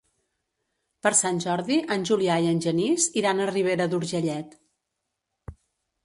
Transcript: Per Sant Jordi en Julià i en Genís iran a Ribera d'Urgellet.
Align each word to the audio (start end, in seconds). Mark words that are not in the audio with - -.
Per 1.07 1.09
Sant 1.17 1.41
Jordi 1.43 1.75
en 1.95 2.05
Julià 2.09 2.37
i 2.45 2.49
en 2.51 2.61
Genís 2.65 3.05
iran 3.23 3.43
a 3.43 3.47
Ribera 3.51 3.87
d'Urgellet. 3.91 4.57